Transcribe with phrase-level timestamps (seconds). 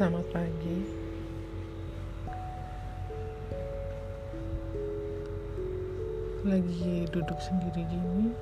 [0.00, 0.80] Selamat pagi.
[6.40, 8.32] Lagi duduk sendiri gini.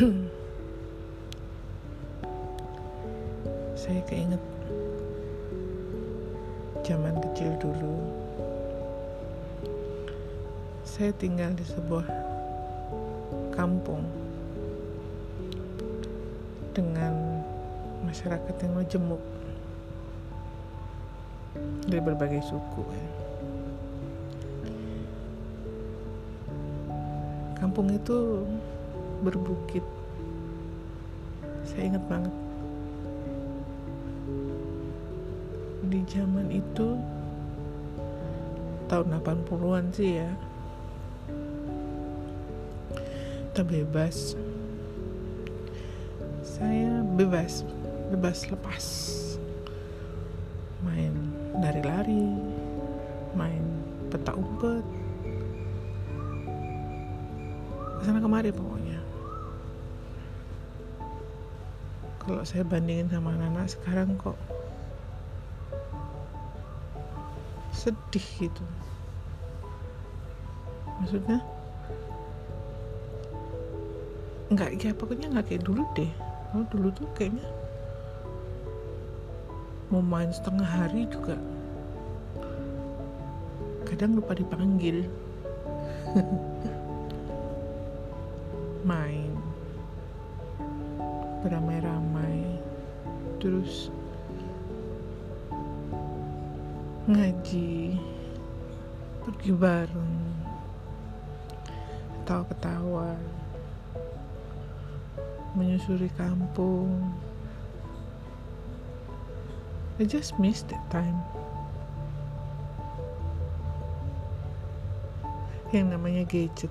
[3.84, 4.40] Saya keinget
[6.88, 8.00] zaman kecil dulu.
[10.88, 12.08] Saya tinggal di sebuah
[13.52, 14.08] kampung
[16.72, 17.44] dengan
[18.08, 19.20] masyarakat yang majemuk
[21.88, 23.08] dari berbagai suku ya.
[27.58, 28.44] Kampung itu
[29.24, 29.82] berbukit.
[31.66, 32.34] Saya ingat banget.
[35.88, 37.00] Di zaman itu
[38.86, 40.30] tahun 80-an sih ya.
[43.50, 44.38] Kita bebas.
[46.46, 47.66] Saya bebas,
[48.14, 48.86] bebas lepas.
[50.86, 51.17] Main
[51.58, 52.38] lari-lari,
[53.34, 53.64] main
[54.08, 54.86] peta umpet,
[57.98, 59.02] ke sana kemari pokoknya.
[62.22, 64.38] Kalau saya bandingin sama anak-anak sekarang kok
[67.74, 68.64] sedih gitu.
[70.98, 71.40] Maksudnya
[74.48, 76.10] nggak ya pokoknya nggak kayak dulu deh.
[76.48, 77.44] Kalau dulu tuh kayaknya
[79.88, 81.36] mau main setengah hari juga
[83.98, 85.08] kadang lupa dipanggil.
[88.86, 89.32] Main.
[91.42, 92.62] Beramai-ramai.
[93.42, 93.88] Terus
[97.10, 97.98] ngaji.
[99.24, 100.16] Pergi bareng.
[102.22, 103.16] Ketawa-ketawa.
[105.56, 107.08] Menyusuri kampung
[109.98, 111.18] I just miss that time.
[115.74, 116.70] Yang namanya gadget.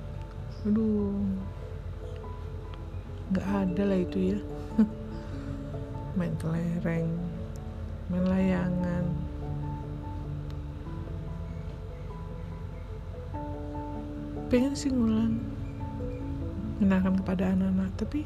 [0.63, 1.27] Aduh.
[3.35, 4.39] Gak ada lah itu ya.
[6.17, 7.11] main kelereng,
[8.07, 9.05] main layangan.
[14.47, 15.35] Pengen sih ngulang.
[16.79, 18.23] Mengenalkan kepada anak-anak, tapi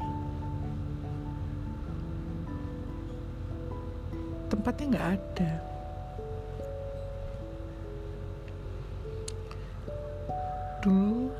[4.52, 5.52] tempatnya nggak ada.
[10.84, 11.32] Dulu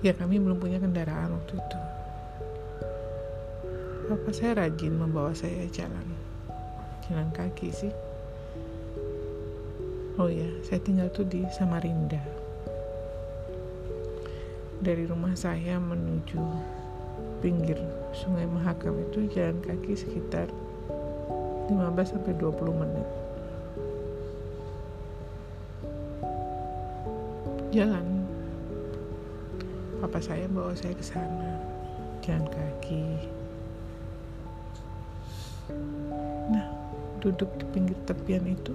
[0.00, 1.78] ya kami belum punya kendaraan waktu itu.
[4.08, 6.08] Bapak saya rajin membawa saya jalan
[7.04, 7.92] jalan kaki sih?
[10.16, 12.24] Oh ya saya tinggal tuh di Samarinda.
[14.80, 16.40] Dari rumah saya menuju
[17.44, 17.76] pinggir
[18.16, 20.48] Sungai Mahakam itu jalan kaki sekitar
[21.68, 23.08] 15 sampai 20 menit.
[27.76, 28.06] Jalan.
[30.00, 31.60] Papa saya bawa saya ke sana.
[32.24, 33.04] Jalan kaki.
[36.48, 36.66] Nah,
[37.20, 38.72] duduk di pinggir tepian itu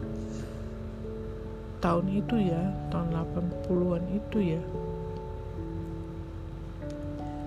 [1.83, 2.63] tahun itu ya,
[2.95, 4.61] tahun 80-an itu ya.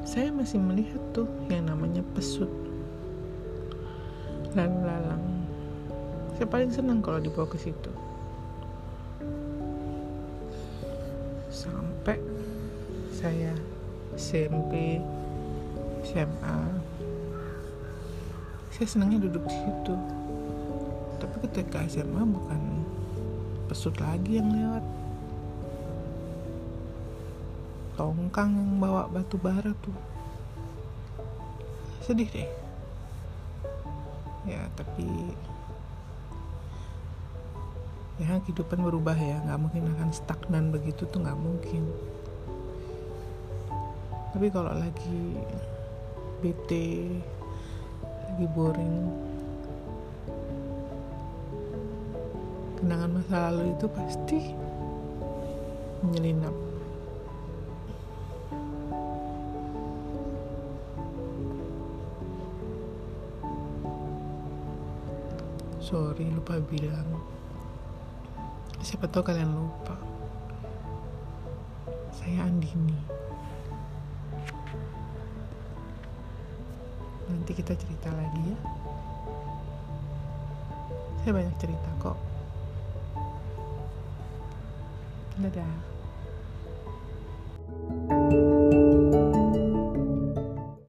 [0.04, 2.50] Saya masih melihat tuh yang namanya pesut
[4.56, 5.35] lalu lalang
[6.36, 7.88] saya paling senang kalau dibawa ke situ.
[11.48, 12.20] Sampai
[13.16, 13.56] saya
[14.20, 15.00] SMP
[16.04, 16.76] SMA
[18.76, 19.96] saya senangnya duduk di situ.
[21.16, 22.84] Tapi ketika SMA bukan
[23.72, 24.84] pesut lagi yang lewat.
[27.96, 29.96] Tongkang yang bawa batu bara tuh.
[32.04, 32.52] Sedih deh.
[34.44, 35.32] Ya tapi
[38.16, 39.40] ya kehidupan berubah ya.
[39.44, 41.84] Nggak mungkin akan stagnan begitu tuh nggak mungkin.
[44.32, 45.40] Tapi kalau lagi
[46.44, 47.08] bete
[48.28, 49.08] lagi boring
[52.76, 54.40] kenangan masa lalu itu pasti
[56.04, 56.52] menyelinap.
[65.80, 67.08] Sorry lupa bilang
[68.86, 69.98] siapa tahu kalian lupa.
[72.14, 72.94] Saya Andini.
[77.26, 78.58] Nanti kita cerita lagi ya.
[81.18, 82.14] Saya banyak cerita kok.
[85.42, 85.95] Dadah